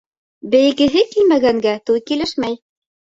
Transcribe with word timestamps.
Бейегеһе 0.53 1.03
килмәгәнгә 1.11 1.73
туй 1.91 2.01
килешмәй. 2.13 2.57